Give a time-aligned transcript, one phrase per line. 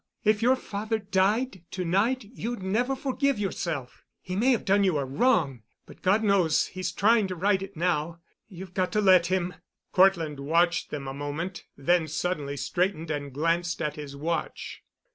[0.23, 4.03] If your father died to night you'd never forgive yourself.
[4.19, 7.77] He may have done you a wrong, but God knows he's trying to right it
[7.77, 8.19] now.
[8.49, 9.53] You've got to let him."
[9.91, 14.81] Cortland watched them a moment, then suddenly straightened and glanced at his watch.